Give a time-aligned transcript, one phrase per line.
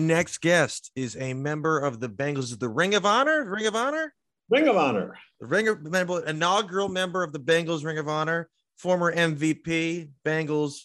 [0.00, 4.14] Next guest is a member of the Bengals, the Ring of Honor, Ring of Honor,
[4.48, 8.48] Ring of Honor, the Ring of member, inaugural member of the Bengals Ring of Honor,
[8.78, 10.84] former MVP, Bengals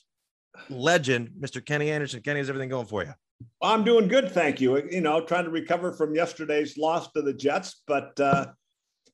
[0.70, 1.66] legend, Mr.
[1.66, 2.22] Kenny Anderson.
[2.22, 3.14] Kenny, is everything going for you?
[3.62, 4.84] I'm doing good, thank you.
[4.90, 8.48] You know, trying to recover from yesterday's loss to the Jets, but uh,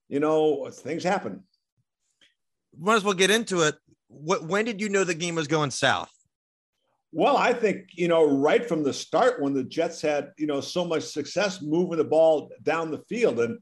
[0.10, 1.44] you know, things happen.
[2.78, 3.76] Might as well get into it.
[4.08, 4.44] What?
[4.46, 6.12] When did you know the game was going south?
[7.14, 10.62] Well, I think, you know, right from the start when the Jets had, you know,
[10.62, 13.42] so much success moving the ball down the field.
[13.42, 13.60] And,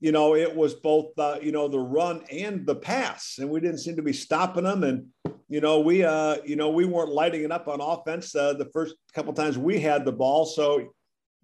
[0.00, 3.36] you know, it was both, uh, you know, the run and the pass.
[3.38, 4.82] And we didn't seem to be stopping them.
[4.82, 5.08] And,
[5.48, 8.70] you know, we, uh, you know, we weren't lighting it up on offense uh, the
[8.72, 10.46] first couple times we had the ball.
[10.46, 10.88] So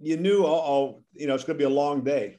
[0.00, 2.38] you knew, oh, you know, it's going to be a long day.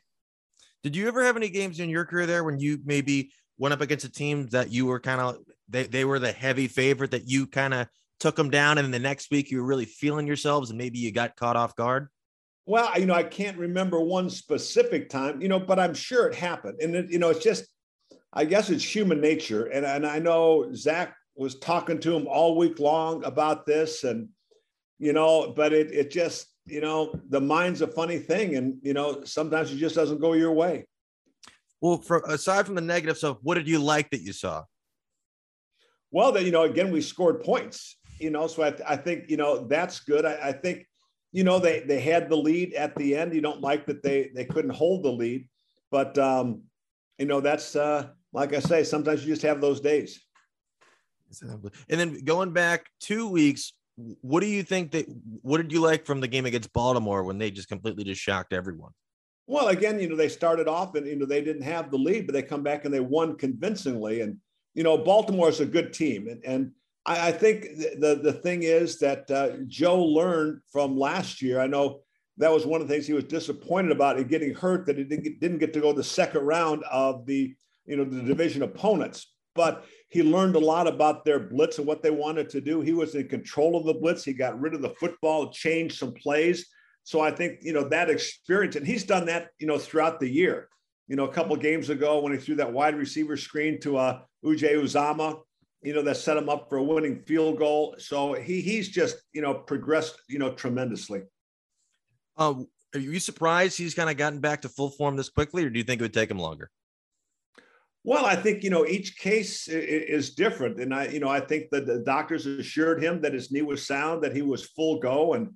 [0.81, 3.81] Did you ever have any games in your career there when you maybe went up
[3.81, 5.37] against a team that you were kind of,
[5.69, 7.87] they, they were the heavy favorite that you kind of,
[8.23, 10.97] took them down, and then the next week you were really feeling yourselves, and maybe
[10.97, 12.07] you got caught off guard?
[12.65, 16.33] Well, you know, I can't remember one specific time, you know, but I'm sure it
[16.33, 16.79] happened.
[16.81, 17.65] And it, you know, it's just,
[18.31, 19.65] I guess it's human nature.
[19.65, 24.29] And and I know Zac was talking to him all week long about this, and
[24.99, 28.93] you know, but it it just, you know, the mind's a funny thing, and you
[28.93, 30.85] know, sometimes it just doesn't go your way.
[31.81, 34.63] Well, for aside from the negative stuff, what did you like that you saw?
[36.09, 39.37] Well, that you know, again, we scored points you know, so I, I think, you
[39.37, 40.25] know, that's good.
[40.25, 40.87] I, I, think,
[41.33, 43.33] you know, they, they had the lead at the end.
[43.33, 45.49] You don't like that they, they couldn't hold the lead,
[45.91, 46.63] but, um,
[47.19, 50.21] you know, that's, uh, like I say, sometimes you just have those days.
[51.41, 55.05] And then going back two weeks, what do you think that,
[55.41, 58.53] what did you like from the game against Baltimore when they just completely just shocked
[58.53, 58.91] everyone?
[59.45, 62.25] Well, again, you know, they started off and, you know, they didn't have the lead,
[62.25, 64.21] but they come back and they won convincingly.
[64.21, 64.37] And,
[64.73, 66.29] you know, Baltimore is a good team.
[66.29, 66.71] And, and
[67.05, 67.63] I, I think
[67.99, 71.59] the, the thing is that uh, Joe learned from last year.
[71.59, 72.01] I know
[72.37, 75.03] that was one of the things he was disappointed about in getting hurt that he
[75.03, 77.55] didn't get, didn't get to go the second round of the
[77.85, 79.31] you know the division opponents.
[79.55, 82.81] But he learned a lot about their blitz and what they wanted to do.
[82.81, 84.23] He was in control of the blitz.
[84.23, 86.65] He got rid of the football, changed some plays.
[87.03, 90.29] So I think you know that experience, and he's done that you know throughout the
[90.29, 90.69] year.
[91.07, 94.21] You know, a couple games ago when he threw that wide receiver screen to uh,
[94.43, 95.41] Uche Uzomah,
[95.83, 97.95] you know, that set him up for a winning field goal.
[97.97, 101.23] So he he's just, you know, progressed, you know, tremendously.
[102.37, 105.69] Um, are you surprised he's kind of gotten back to full form this quickly, or
[105.69, 106.69] do you think it would take him longer?
[108.05, 111.69] Well, I think you know each case is different, and I, you know, I think
[111.71, 115.33] that the doctors assured him that his knee was sound, that he was full go,
[115.33, 115.51] and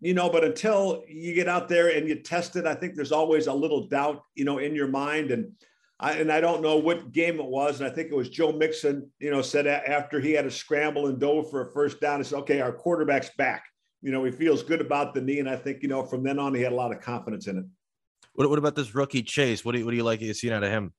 [0.00, 3.12] you know, but until you get out there and you test it, I think there's
[3.12, 5.52] always a little doubt, you know, in your mind, and
[6.02, 7.80] I, and I don't know what game it was.
[7.80, 11.08] And I think it was Joe Mixon, you know, said after he had a scramble
[11.08, 13.64] and dove for a first down, he said, okay, our quarterback's back.
[14.00, 15.40] You know, he feels good about the knee.
[15.40, 17.58] And I think, you know, from then on, he had a lot of confidence in
[17.58, 17.64] it.
[18.32, 19.62] What, what about this rookie Chase?
[19.62, 20.94] What do you, what do you like you seen out of him?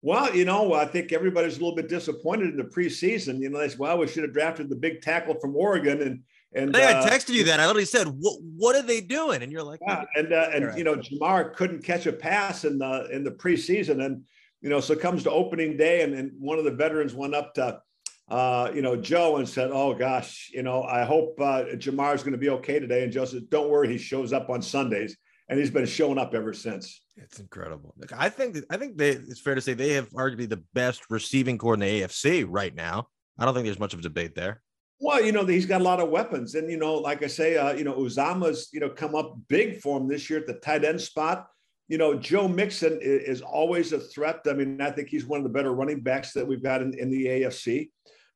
[0.00, 3.40] Well, you know, I think everybody's a little bit disappointed in the preseason.
[3.40, 6.00] You know, they said, well, we should have drafted the big tackle from Oregon.
[6.00, 6.22] And
[6.52, 7.60] and I uh, texted you that.
[7.60, 10.04] I literally said, "What what are they doing?" And you're like, yeah.
[10.16, 14.04] And uh, and you know, Ja'Marr couldn't catch a pass in the in the preseason,
[14.04, 14.24] and
[14.60, 17.34] you know, so it comes to opening day, and, and one of the veterans went
[17.34, 17.80] up to
[18.28, 22.22] uh, you know Joe and said, "Oh gosh, you know, I hope uh, Ja'Marr is
[22.22, 25.16] going to be okay today." And Joe says, "Don't worry, he shows up on Sundays."
[25.48, 27.02] And he's been showing up ever since.
[27.16, 27.92] It's incredible.
[28.16, 31.58] I think I think they, it's fair to say they have arguably the best receiving
[31.58, 33.08] corps in the AFC right now.
[33.36, 34.62] I don't think there's much of a debate there.
[35.00, 36.54] Well, you know, he's got a lot of weapons.
[36.54, 39.80] And, you know, like I say, uh, you know, Uzomah's, you know, come up big
[39.80, 41.46] for him this year at the tight end spot.
[41.88, 44.40] You know, Joe Mixon is, is always a threat.
[44.46, 46.92] I mean, I think he's one of the better running backs that we've got in,
[46.98, 47.88] in the AFC.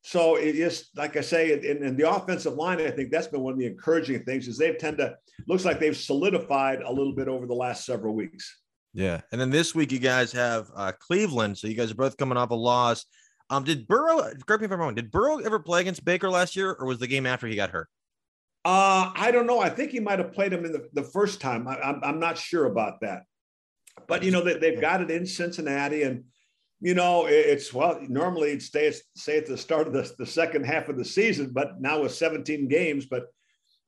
[0.03, 3.41] So it is, like I say, in, in, the offensive line, I think that's been
[3.41, 5.17] one of the encouraging things is they've tend to,
[5.49, 8.61] looks like they've solidified a little bit over the last several weeks.
[8.93, 9.21] Yeah.
[9.33, 11.57] And then this week you guys have uh, Cleveland.
[11.57, 13.07] So you guys are both coming off a loss.
[13.51, 14.23] Um, did Burrow?
[14.47, 14.95] Correct me if I'm wrong.
[14.95, 17.71] Did Burrow ever play against Baker last year, or was the game after he got
[17.71, 17.89] hurt?
[18.65, 19.61] Uh, I don't know.
[19.61, 21.69] I think he might have played him in the, the first time.
[21.69, 23.25] I, am I'm, I'm not sure about that.
[24.09, 26.25] But you know they, they've got it in Cincinnati, and
[26.81, 30.65] you know it's well normally it stays say at the start of the, the second
[30.65, 33.07] half of the season, but now with 17 games.
[33.07, 33.27] But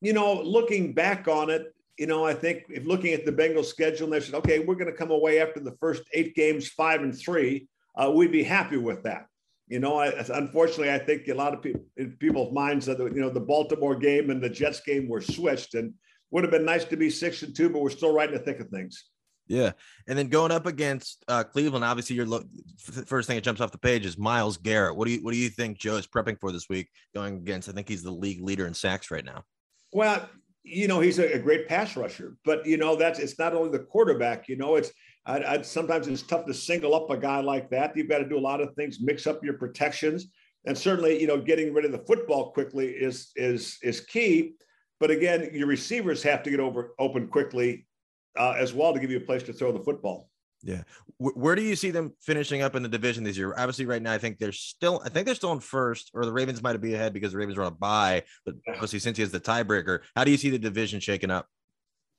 [0.00, 3.66] you know, looking back on it, you know, I think if looking at the Bengals
[3.66, 6.68] schedule, and they said, okay, we're going to come away after the first eight games,
[6.68, 7.66] five and three,
[7.96, 9.26] uh, we'd be happy with that.
[9.68, 13.20] You know, I, unfortunately, I think a lot of people in people's minds that you
[13.20, 15.92] know the Baltimore game and the Jets game were switched, and
[16.30, 18.42] would have been nice to be six and two, but we're still right in the
[18.42, 19.06] thick of things.
[19.48, 19.72] Yeah,
[20.08, 22.44] and then going up against uh, Cleveland, obviously, your lo-
[23.06, 24.96] first thing that jumps off the page is Myles Garrett.
[24.96, 26.88] What do you what do you think Joe is prepping for this week?
[27.14, 29.42] Going against, I think he's the league leader in sacks right now.
[29.92, 30.28] Well,
[30.62, 33.70] you know, he's a, a, great pass rusher, but you know, that's it's not only
[33.70, 34.48] the quarterback.
[34.48, 34.90] You know, it's
[35.26, 37.96] I'd, I'd, sometimes it's tough to single up a guy like that.
[37.96, 40.28] You've got to do a lot of things, mix up your protections,
[40.64, 44.54] and certainly, you know, getting rid of the football quickly is is is key.
[44.98, 47.86] But again, your receivers have to get over open quickly
[48.38, 50.30] uh, as well to give you a place to throw the football.
[50.62, 50.82] Yeah.
[51.18, 53.54] Where do you see them finishing up in the division this year?
[53.56, 56.32] Obviously, right now, I think they're still, I think they're still in first, or the
[56.32, 58.22] Ravens might be ahead because the Ravens are on a bye.
[58.44, 61.46] But obviously, since he has the tiebreaker, how do you see the division shaking up?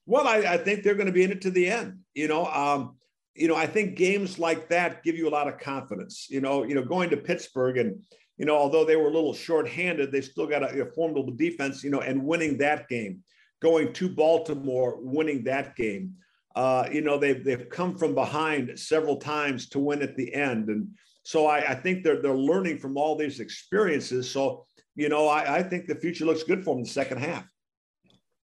[0.08, 2.00] Well, I, I think they're going to be in it to the end.
[2.16, 2.96] You know, um,
[3.36, 6.26] you know, I think games like that give you a lot of confidence.
[6.30, 8.02] You know, you know, going to Pittsburgh and
[8.38, 11.84] you know, although they were a little short-handed, they still got a, a formidable defense.
[11.84, 13.24] You know, and winning that game,
[13.62, 16.16] going to Baltimore, winning that game
[16.58, 20.70] uh, you know, they've, they've come from behind several times to win at the end.
[20.70, 20.88] And
[21.22, 24.32] so I, I think they're, they're learning from all these experiences.
[24.32, 24.66] So,
[24.96, 27.46] you know, I, I think the future looks good for them in the second half.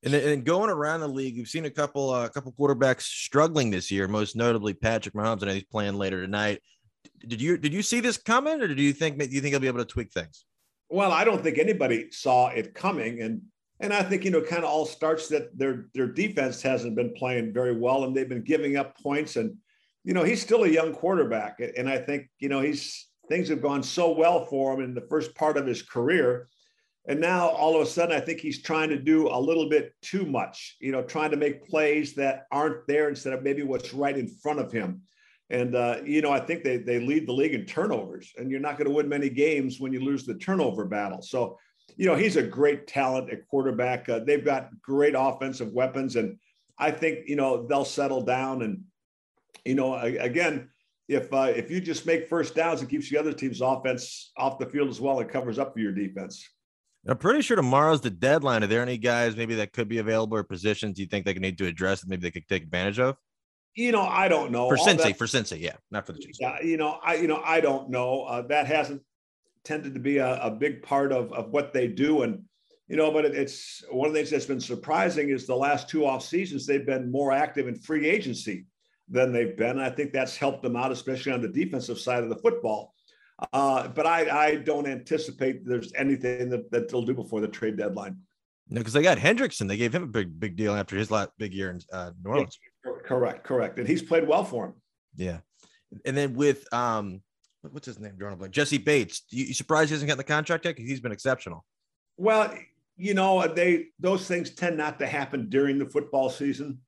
[0.05, 3.71] And, and going around the league, we've seen a couple a uh, couple quarterbacks struggling
[3.71, 5.43] this year, most notably Patrick Mahomes.
[5.43, 6.61] I know he's playing later tonight.
[7.27, 9.61] Did you did you see this coming, or do you think do you think he'll
[9.61, 10.45] be able to tweak things?
[10.89, 13.43] Well, I don't think anybody saw it coming, and
[13.83, 17.13] and I think, you know, kind of all starts that their their defense hasn't been
[17.15, 19.35] playing very well and they've been giving up points.
[19.35, 19.57] And,
[20.05, 21.61] you know, he's still a young quarterback.
[21.77, 25.07] And I think, you know, he's things have gone so well for him in the
[25.11, 26.49] first part of his career.
[27.07, 29.93] And now all of a sudden, I think he's trying to do a little bit
[30.03, 33.93] too much, you know, trying to make plays that aren't there instead of maybe what's
[33.93, 35.03] right in front of him.
[35.51, 38.61] And, uh, you know, I think they, they lead the league in turnovers, and you're
[38.61, 41.23] not going to win many games when you lose the turnover battle.
[41.23, 41.59] So
[41.97, 44.09] you know, he's a great talent at quarterback.
[44.09, 46.39] Uh, they've got great offensive weapons, and
[46.79, 48.63] I think you know they'll settle down.
[48.63, 48.85] And
[49.65, 50.71] you know, again,
[51.09, 54.59] if uh, if you just make first downs, it keeps the other team's offense off
[54.59, 55.21] the field as well.
[55.21, 56.49] It covers up for your defense.
[57.07, 58.63] I'm pretty sure tomorrow's the deadline.
[58.63, 61.59] Are there any guys maybe that could be available or positions you think they need
[61.59, 63.17] to address that maybe they could take advantage of?
[63.75, 64.69] You know, I don't know.
[64.69, 66.39] For Cincy, for Cincy, yeah, not for the Chiefs.
[66.41, 68.23] Yeah, you know, I you know I don't know.
[68.23, 69.03] Uh, that hasn't
[69.65, 72.23] tended to be a, a big part of, of what they do.
[72.23, 72.43] And,
[72.89, 75.89] you know, but it, it's one of the things that's been surprising is the last
[75.89, 78.67] two off seasons, they've been more active in free agency
[79.09, 79.79] than they've been.
[79.79, 82.95] I think that's helped them out, especially on the defensive side of the football.
[83.53, 87.77] Uh, but I, I don't anticipate there's anything that, that they'll do before the trade
[87.77, 88.19] deadline.
[88.69, 89.69] No, because they got Hendrickson.
[89.69, 92.31] They gave him a big, big deal after his last big year in uh, New
[92.31, 92.59] Orleans.
[93.05, 93.79] Correct, correct.
[93.79, 94.75] And he's played well for him.
[95.17, 95.39] Yeah.
[96.05, 97.21] And then with um
[97.71, 98.15] what's his name?
[98.17, 98.53] Drawing a blank.
[98.53, 99.23] Jessie Bates.
[99.31, 100.77] You, you surprised he hasn't gotten the contract yet?
[100.77, 101.65] Because he's been exceptional.
[102.17, 102.55] Well,
[102.97, 106.79] you know, they those things tend not to happen during the football season.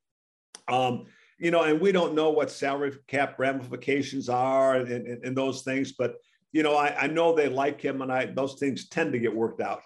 [0.68, 1.06] Um,
[1.38, 5.62] you know, and we don't know what salary cap ramifications are and, and, and those
[5.62, 6.16] things, but
[6.54, 9.34] you know, I, I know they like him, and I those things tend to get
[9.34, 9.82] worked out.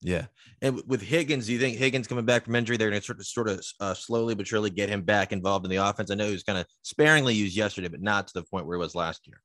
[0.00, 0.26] Yeah,
[0.62, 3.20] and with Higgins, do you think Higgins coming back from injury, they're going to sort
[3.20, 6.10] of, sort of uh, slowly but surely get him back involved in the offense?
[6.10, 8.78] I know he was kind of sparingly used yesterday, but not to the point where
[8.78, 9.40] he was last year.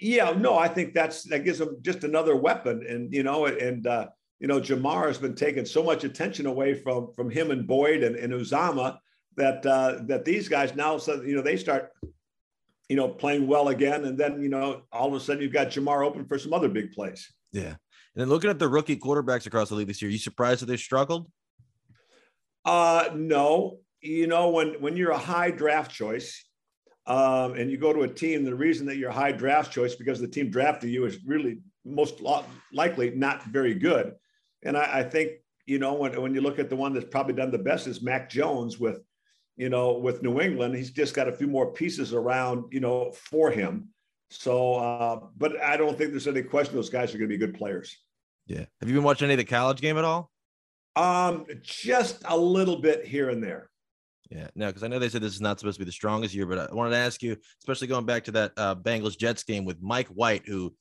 [0.00, 3.86] Yeah, no, I think that's that gives him just another weapon, and you know, and
[3.86, 4.08] uh,
[4.40, 8.02] you know, Ja'Marr has been taking so much attention away from from him and Boyd
[8.02, 8.96] and, and Uzomah
[9.36, 11.92] that uh, that these guys now, so you know, they start,
[12.88, 15.68] you know, playing well again, and then you know, all of a sudden you've got
[15.68, 17.32] Ja'Marr open for some other big plays.
[17.52, 17.76] Yeah, and
[18.16, 20.76] then looking at the rookie quarterbacks across the league this year, you surprised that they
[20.76, 21.30] struggled?
[22.64, 23.78] Uh, no.
[24.00, 26.44] You know, when when you're a high draft choice,
[27.06, 30.20] um, and you go to a team, the reason that you're high draft choice because
[30.20, 32.22] the team drafted you is really most
[32.72, 34.14] likely not very good.
[34.62, 35.32] And I, I, think,
[35.66, 38.02] you know, when, when you look at the one that's probably done the best is
[38.02, 39.00] Mac Jones with,
[39.56, 43.12] you know, with New England, he's just got a few more pieces around, you know,
[43.12, 43.88] for him.
[44.30, 47.38] So, uh, but I don't think there's any question those guys are going to be
[47.38, 47.96] good players.
[48.46, 48.64] Yeah.
[48.80, 50.30] Have you been watching any of the college game at all?
[50.96, 53.70] Um, just a little bit here and there.
[54.30, 56.34] Yeah, no, because I know they said this is not supposed to be the strongest
[56.34, 59.44] year, but I wanted to ask you, especially going back to that uh, Bengals Jets
[59.44, 60.74] game with Mike White, who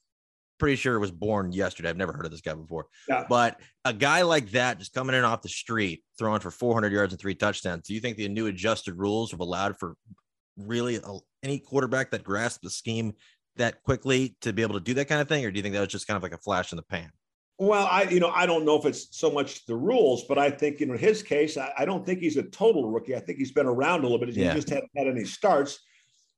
[0.63, 1.89] pretty sure it was born yesterday.
[1.89, 2.85] I've never heard of this guy before.
[3.09, 3.25] Yeah.
[3.27, 7.11] But a guy like that just coming in off the street, throwing for 400 yards
[7.11, 7.85] and three touchdowns.
[7.85, 9.95] Do you think the new adjusted rules have allowed for
[10.55, 11.01] really
[11.43, 13.11] any quarterback that grasps the scheme
[13.57, 15.73] that quickly to be able to do that kind of thing, or do you think
[15.73, 17.11] that was just kind of like a flash in the pan?
[17.59, 20.49] Well, I you know I don't know if it's so much the rules, but I
[20.49, 23.17] think you know in his case, I, I don't think he's a total rookie.
[23.17, 24.29] I think he's been around a little bit.
[24.29, 24.53] He yeah.
[24.53, 25.79] just hadn't had any starts,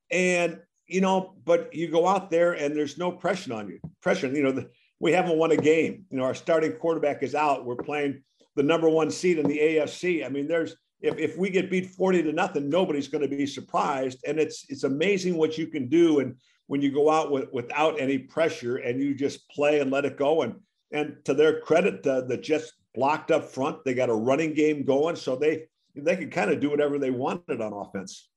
[0.09, 3.79] and you know, but you go out there and there's no pressure on you.
[4.01, 6.05] Pressure, you know, the, we haven't won a game.
[6.09, 7.65] You know, our starting quarterback is out.
[7.65, 8.23] We're playing
[8.55, 10.25] the number one seed in the AFC.
[10.25, 13.45] I mean, there's if, if we get beat 40 to nothing, nobody's going to be
[13.45, 14.19] surprised.
[14.25, 16.35] And it's it's amazing what you can do and
[16.67, 20.17] when you go out with, without any pressure and you just play and let it
[20.17, 20.41] go.
[20.41, 20.55] And
[20.91, 23.83] and to their credit, uh, the Jets blocked up front.
[23.83, 25.65] They got a running game going, so they
[25.95, 28.29] they can kind of do whatever they wanted on offense.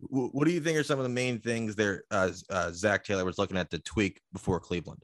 [0.00, 2.04] What do you think are some of the main things there?
[2.10, 5.02] Uh, uh, Zac Taylor was looking at the tweak before Cleveland.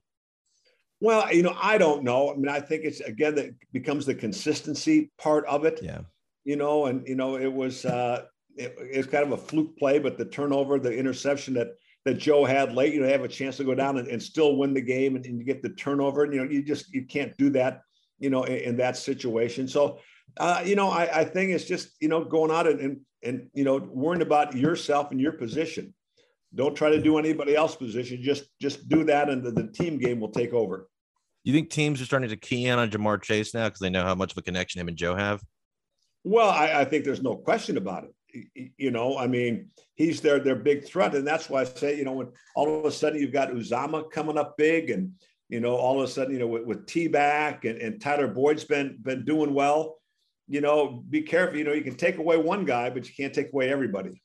[1.01, 2.33] Well, you know, I don't know.
[2.33, 5.81] I mean, I think it's again that becomes the consistency part of it.
[5.83, 6.03] Yeah.
[6.45, 8.25] You know, and you know, it was uh,
[8.57, 11.73] it, it's kind of a fluke play, but the turnover, the interception that
[12.05, 14.57] that Joe had late, you know, have a chance to go down and, and still
[14.57, 16.25] win the game and, and, you get the turnover.
[16.25, 17.81] And, you know, you just you can't do that,
[18.19, 19.67] you know, in, in that situation.
[19.67, 20.01] So,
[20.37, 23.49] uh, you know, I, I think it's just, you know, going out and, and and
[23.53, 25.95] you know, worrying about yourself and your position.
[26.55, 28.23] Don't try to do anybody else's position.
[28.23, 30.89] Just just do that, and the, the team game will take over.
[31.43, 34.05] You think teams are starting to key in on Ja'Marr Chase now because they know
[34.05, 35.43] how much of a connection him and Joe have?
[36.23, 38.15] Well, I, I think there's no question about it
[38.77, 42.05] you know, I mean, he's their their big threat, and that's why I say, you
[42.05, 45.13] know, when all of a sudden you've got Uzomah coming up big, and
[45.49, 48.29] you know, all of a sudden, you know, with, with T back and, and Tyler
[48.29, 49.97] Boyd's been been doing well.
[50.47, 51.57] You know, be careful.
[51.57, 54.23] You know, you can take away one guy, but you can't take away everybody.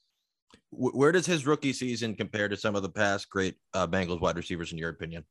[0.72, 4.36] Where does his rookie season compare to some of the past great uh, Bengals wide
[4.36, 5.24] receivers, in your opinion?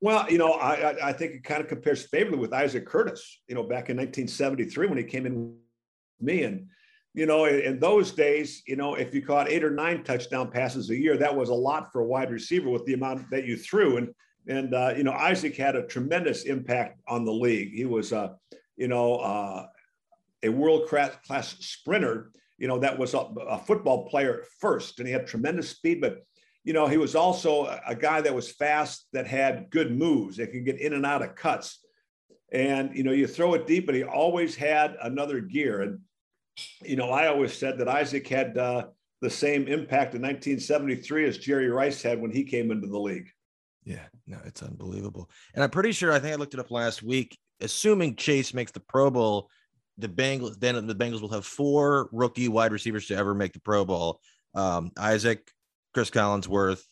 [0.00, 3.40] Well, you know, I, I think it kind of compares favorably with Isaac Curtis.
[3.48, 5.56] You know, back in 1973 when he came in
[6.20, 6.68] me and
[7.12, 10.90] you know, in, those days, you know, if you caught eight or nine touchdown passes
[10.90, 13.56] a year, that was a lot for a wide receiver with the amount that you
[13.56, 13.96] threw.
[13.96, 14.14] And
[14.46, 17.72] and uh, you know, Isaac had a tremendous impact on the league.
[17.74, 18.30] He was, uh,
[18.80, 19.66] you know, uh,
[20.42, 22.32] a world class sprinter.
[22.56, 26.00] You know, that was a, a, football player first, and he had tremendous speed.
[26.00, 26.24] But
[26.64, 30.52] you know, he was also a, guy that was fast, that had good moves, that
[30.52, 31.78] could get in and out of cuts.
[32.52, 35.82] And you know, you throw it deep, but he always had another gear.
[35.82, 36.00] And
[36.82, 38.86] you know, I always said that Isaac had uh,
[39.20, 43.28] the same impact in 1973 as Jerry Rice had when he came into the league.
[43.84, 45.30] Yeah, no, it's unbelievable.
[45.54, 48.72] And I'm pretty sure, I think I looked it up last week, assuming Chase makes
[48.72, 49.48] the Pro Bowl,
[49.98, 53.60] the Bengals, then the Bengals will have four rookie wide receivers to ever make the
[53.60, 54.20] Pro Bowl.
[54.54, 55.50] Um, Isaac,
[55.94, 56.82] Cris Collinsworth,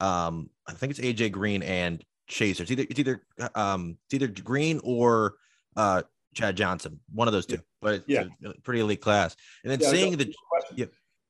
[0.00, 2.60] um, I think it's AJ Green and Chase.
[2.60, 3.22] It's either it's either
[3.54, 5.34] um, it's either Green or
[5.76, 6.02] uh,
[6.34, 8.24] Chad Johnson, one of those two, but yeah,
[8.62, 9.36] pretty elite class.
[9.62, 10.32] And then yeah, seeing the
[10.74, 10.86] yeah,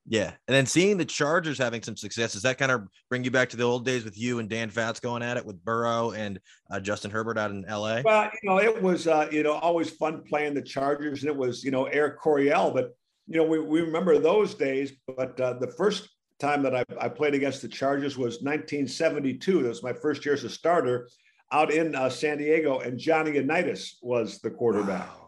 [0.07, 3.31] yeah, and then seeing the Chargers having some success, does that kind of bring you
[3.31, 6.11] back to the old days with you and Dan Fouts going at it with Burrow
[6.11, 6.41] and
[6.71, 8.03] uh, Justin Herbert out in L.A.?
[8.05, 11.37] Well, you know, it was uh, you know always fun playing the Chargers, and it
[11.37, 12.97] was you know Air Coryell, but
[13.29, 14.93] you know we, we remember those days.
[15.17, 16.09] But uh, the first
[16.41, 19.63] time that I, I played against the Chargers was 1972.
[19.63, 21.09] That was my first year as a starter
[21.53, 25.09] out in uh, San Diego, and Johnny Unitas was the quarterback.
[25.09, 25.22] Wow.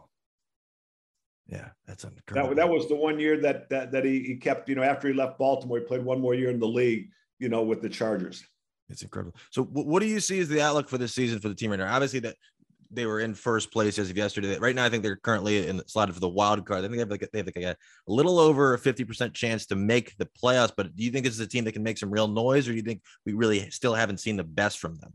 [1.47, 2.51] Yeah, that's incredible.
[2.51, 4.69] That, that was the one year that that, that he, he kept.
[4.69, 7.11] You know, after he left Baltimore, he played one more year in the league.
[7.39, 8.45] You know, with the Chargers.
[8.89, 9.37] It's incredible.
[9.51, 11.79] So, what do you see as the outlook for this season for the team right
[11.79, 11.93] now?
[11.93, 12.37] Obviously, that
[12.95, 14.59] they were in first place as of yesterday.
[14.59, 16.81] Right now, I think they're currently in the slotted for the wild card.
[16.81, 19.35] I think they have like they have like a, a little over a fifty percent
[19.35, 20.73] chance to make the playoffs.
[20.77, 22.73] But do you think this is a team that can make some real noise, or
[22.73, 25.13] do you think we really still haven't seen the best from them?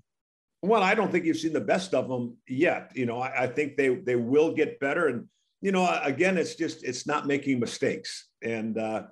[0.62, 2.92] Well, I don't think you've seen the best of them yet.
[2.94, 5.08] You know, I, I, think they they will get better.
[5.08, 5.28] And
[5.62, 8.28] you know, again, it's just it's not making mistakes.
[8.42, 9.04] And uh,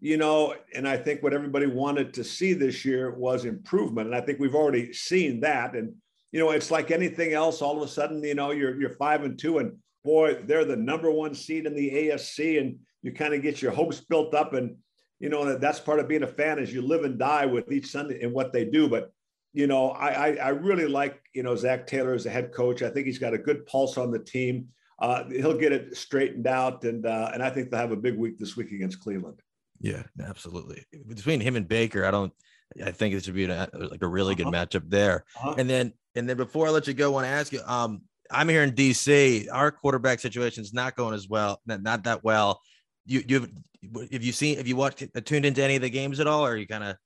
[0.00, 4.08] you know, and I think what everybody wanted to see this year was improvement.
[4.08, 5.74] And I think we've already seen that.
[5.74, 5.94] And
[6.32, 7.62] you know, it's like anything else.
[7.62, 10.76] All of a sudden, you know, you're you're five and two, and boy, they're the
[10.76, 14.54] number one seed in the AFC, and you kind of get your hopes built up.
[14.54, 14.76] And
[15.20, 17.86] you know, that's part of being a fan is you live and die with each
[17.86, 18.88] Sunday and what they do.
[18.88, 19.12] But
[19.52, 22.82] you know, I, I, I really like you know Zac Taylor as a head coach.
[22.82, 24.68] I think he's got a good pulse on the team.
[25.02, 28.16] Uh, he'll get it straightened out, and uh, and I think they'll have a big
[28.16, 29.40] week this week against Cleveland.
[29.80, 30.84] Yeah, absolutely.
[31.08, 32.32] Between him and Baker, I don't.
[32.82, 34.64] I think it should be a, like a really good uh-huh.
[34.66, 35.24] matchup there.
[35.36, 35.56] Uh-huh.
[35.58, 37.60] And then and then before I let you go, I want to ask you.
[37.66, 39.48] Um, I'm here in DC.
[39.52, 42.60] Our quarterback situation is not going as well, not, not that well.
[43.04, 43.48] You you
[44.12, 46.52] have you seen have you watched tuned into any of the games at all, or
[46.52, 46.96] are you kind of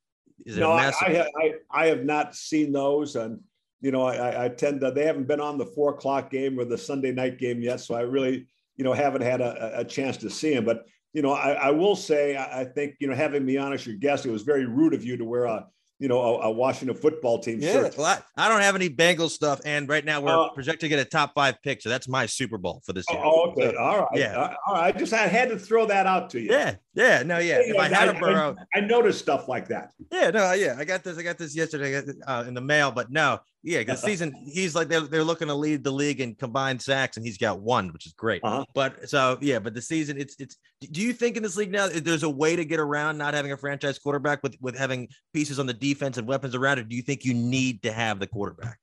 [0.44, 3.16] is it no, I, I, I, I, have not seen those.
[3.16, 3.40] And,
[3.80, 6.64] you know, I, I tend to, they haven't been on the four o'clock game or
[6.64, 7.80] the Sunday night game yet.
[7.80, 10.64] So I really, you know, haven't had a, a chance to see them.
[10.64, 13.86] But, you know, I, I will say, I think, you know, having me on as
[13.86, 15.66] your guest, it was very rude of you to wear a,
[15.98, 17.96] you know, a, a, Washington football team yeah, shirt.
[17.96, 20.88] Well, I, I, don't have any Bengals stuff, and right now we're uh, projected to
[20.88, 23.20] get a top five pick, so that's my Super Bowl for this year.
[23.22, 24.94] Oh, okay, so, all right, yeah, uh, all right.
[24.94, 26.50] I just I had to throw that out to you.
[26.50, 27.60] Yeah, yeah, no, yeah.
[27.60, 29.92] if I had a Burrow, I, I, noticed stuff like that.
[30.12, 30.76] Yeah, no, yeah.
[30.78, 31.16] I got this.
[31.16, 34.88] I got this yesterday uh, in the mail, but no, yeah, the season he's like
[34.88, 38.06] they're, they're looking to lead the league in combined sacks, and he's got one, which
[38.06, 38.40] is great.
[38.44, 38.64] Uh-huh.
[38.74, 40.56] But so yeah, but the season it's it's.
[40.92, 43.52] Do you think in this league now there's a way to get around not having
[43.52, 46.88] a franchise quarterback with with having pieces on the defense and weapons around it?
[46.88, 48.78] Do you think you need to have the quarterback?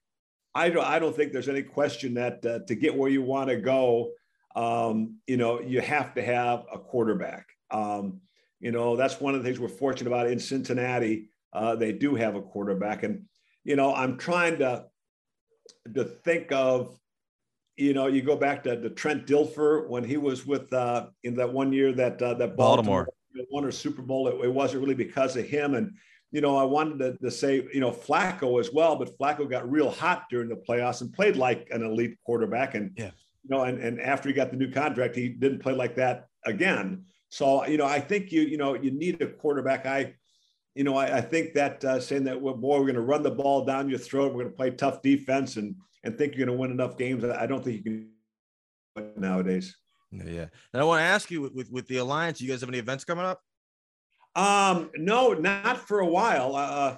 [0.55, 3.49] I don't, I don't think there's any question that uh, to get where you want
[3.49, 4.11] to go,
[4.55, 7.47] um, you know, you have to have a quarterback.
[7.71, 8.21] Um,
[8.59, 11.29] you know, that's one of the things we're fortunate about in Cincinnati.
[11.51, 13.23] Uh, they do have a quarterback, and
[13.63, 14.85] you know, I'm trying to
[15.95, 16.99] to think of,
[17.77, 21.35] you know, you go back to, to Trent Dilfer when he was with uh, in
[21.35, 24.27] that one year that uh, that Baltimore, Baltimore won a Super Bowl.
[24.27, 25.93] It, it wasn't really because of him, and
[26.33, 29.71] you know, I wanted to, to, say, you know, Flacco as well, but Flacco got
[29.71, 32.73] real hot during the playoffs and played like an elite quarterback.
[32.73, 33.11] And, yeah.
[33.43, 36.25] you know, and, and after he got the new contract, he didn't play like that
[36.43, 37.05] again.
[37.29, 39.85] So, you know, I think you, you know, you need a quarterback.
[39.85, 40.15] I,
[40.75, 43.23] you know, I, I think that uh, saying that, well, boy, we're going to run
[43.23, 44.33] the ball down your throat.
[44.33, 47.23] We're going to play tough defense and, and think you're going to win enough games.
[47.23, 48.09] I don't think you can
[49.15, 49.75] nowadays.
[50.11, 50.47] Yeah.
[50.73, 53.03] And I want to ask you with, with, the Alliance, you guys have any events
[53.03, 53.41] coming up?
[54.35, 56.55] Um, no, not for a while.
[56.55, 56.97] Uh,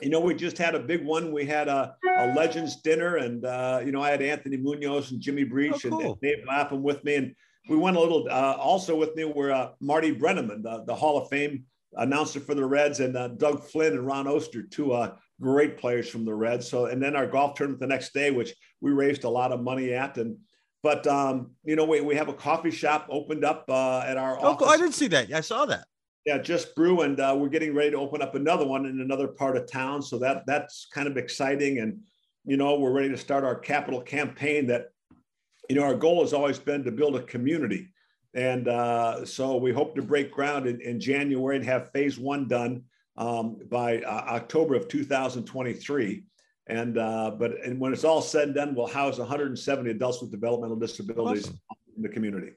[0.00, 1.32] you know, we just had a big one.
[1.32, 5.20] We had a, a Legends dinner, and uh, you know, I had Anthony Munoz and
[5.20, 6.00] Jimmy Breech oh, cool.
[6.00, 7.34] and, and, Dave Lapham with me, and
[7.68, 8.26] we went a little.
[8.28, 12.54] Uh, also with me were uh, Marty Brennaman, the, the Hall of Fame announcer for
[12.54, 16.34] the Reds, and uh, Doug Flynn and Ron Oester, two uh, great players from the
[16.34, 16.68] Reds.
[16.68, 19.60] So, and then our golf tournament the next day, which we raised a lot of
[19.60, 20.36] money at, and
[20.82, 24.38] but um, you know, we, we have a coffee shop opened up uh, at our
[24.40, 24.68] oh, office.
[24.68, 25.28] I didn't see that.
[25.28, 25.84] Yeah, I saw that.
[26.26, 29.28] Yeah, just brew, and uh, we're getting ready to open up another one in another
[29.28, 30.02] part of town.
[30.02, 32.00] So that that's kind of exciting, and
[32.44, 34.66] you know we're ready to start our capital campaign.
[34.68, 34.90] That
[35.68, 37.88] you know our goal has always been to build a community,
[38.34, 42.48] and uh, so we hope to break ground in, in January and have phase one
[42.48, 42.84] done
[43.16, 46.24] um, by uh, October of 2023.
[46.68, 50.30] And uh, but and when it's all said and done, we'll house 170 adults with
[50.30, 51.60] developmental disabilities awesome.
[51.96, 52.52] in the community.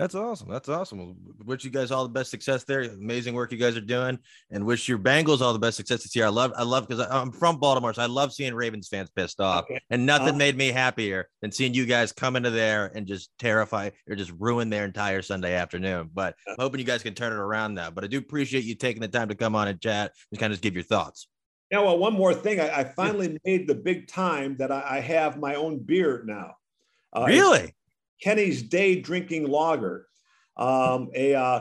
[0.00, 0.48] That's awesome.
[0.48, 1.14] That's awesome.
[1.44, 2.80] Wish you guys all the best success there.
[2.80, 4.18] Amazing work you guys are doing,
[4.50, 6.24] and wish your Bengals all the best success this year.
[6.24, 9.40] I love, I love because I'm from Baltimore, so I love seeing Ravens fans pissed
[9.40, 9.78] off, okay.
[9.90, 13.30] and nothing uh, made me happier than seeing you guys come into there and just
[13.38, 16.08] terrify or just ruin their entire Sunday afternoon.
[16.14, 17.90] But I'm hoping you guys can turn it around now.
[17.90, 20.54] But I do appreciate you taking the time to come on and chat and kind
[20.54, 21.28] of give your thoughts.
[21.70, 22.58] Yeah, well, one more thing.
[22.58, 26.54] I, I finally made the big time that I, I have my own beer now.
[27.12, 27.74] Uh, really?
[28.20, 30.06] Kenny's Day Drinking Lager.
[30.56, 31.60] Um, a, uh,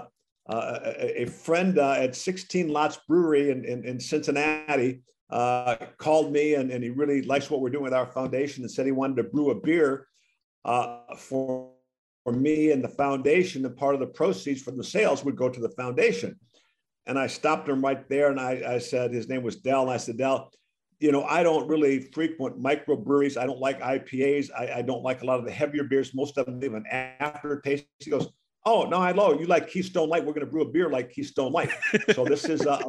[0.49, 6.55] uh, a friend uh, at 16 Lots Brewery in, in, in Cincinnati uh, called me
[6.55, 9.17] and, and he really likes what we're doing with our foundation and said he wanted
[9.17, 10.07] to brew a beer
[10.65, 11.71] uh, for,
[12.23, 13.63] for me and the foundation.
[13.63, 16.37] And part of the proceeds from the sales would go to the foundation.
[17.05, 19.83] And I stopped him right there and I, I said, his name was Dell.
[19.83, 20.51] And I said, Dell,
[20.99, 23.37] you know, I don't really frequent microbreweries.
[23.37, 24.49] I don't like IPAs.
[24.57, 26.13] I, I, don't like a lot of the heavier beers.
[26.13, 27.85] Most of them leave an aftertaste.
[27.99, 28.27] He goes,
[28.65, 30.25] Oh, no, I know you like Keystone Light.
[30.25, 31.69] We're going to brew a beer like Keystone Light.
[32.13, 32.81] So this is a,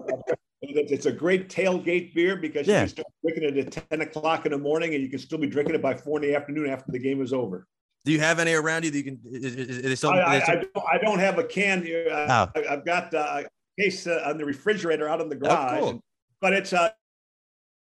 [0.63, 2.75] it's a great tailgate beer because yeah.
[2.75, 5.39] you can start drinking it at 10 o'clock in the morning and you can still
[5.39, 7.67] be drinking it by four in the afternoon after the game is over.
[8.05, 9.21] Do you have any around you that you can?
[9.31, 12.07] Is, is I, I, I, don't, I, don't, have a can here.
[12.11, 12.49] Oh.
[12.55, 15.81] I, have got uh, a case uh, on the refrigerator out in the garage, oh,
[15.81, 16.03] cool.
[16.41, 16.89] but it's uh,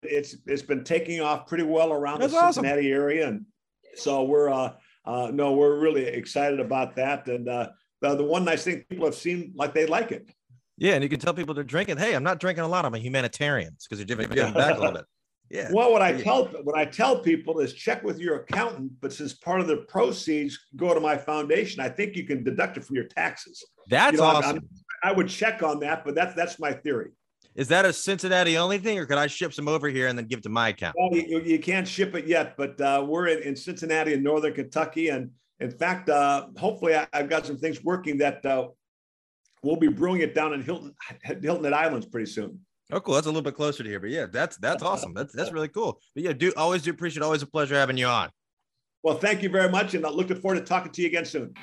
[0.07, 3.03] it's it's been taking off pretty well around That's the Cincinnati awesome.
[3.03, 3.47] area, and
[3.95, 4.73] so we're uh,
[5.05, 7.27] uh, no, we're really excited about that.
[7.29, 10.31] And uh, the, the one nice thing people have seen like they like it.
[10.77, 11.99] Yeah, and you can tell people they're drinking.
[11.99, 12.85] Hey, I'm not drinking a lot.
[12.85, 14.51] I'm a humanitarian because they're giving yeah.
[14.51, 15.05] back a little bit.
[15.51, 15.71] Yeah.
[15.73, 19.35] Well, what I tell what I tell people is check with your accountant, but since
[19.35, 22.97] part of the proceeds go to my foundation, I think you can deduct it from
[22.97, 23.63] your taxes.
[23.89, 24.69] That's you know, awesome.
[25.03, 27.11] I, I would check on that, but that's that's my theory.
[27.55, 30.27] Is that a Cincinnati only thing, or could I ship some over here and then
[30.27, 30.97] give it to my account?
[30.99, 34.55] Well, you, you can't ship it yet, but uh, we're in, in, Cincinnati in northern
[34.55, 38.69] Kentucky, and in fact, uh, hopefully, I, have got some things working that uh,
[39.63, 42.59] we'll be brewing it down in Hilton Hilton Head Islands pretty soon.
[42.93, 43.15] Oh, cool.
[43.15, 45.15] That's a little bit closer to here, but yeah, that's that's awesome.
[45.15, 46.01] That's that's really cool.
[46.15, 47.23] But yeah, do always do appreciate.
[47.23, 48.31] Always a pleasure having you on.
[49.05, 51.55] Well, thank you very much, and I'm looking forward to talking to you again soon.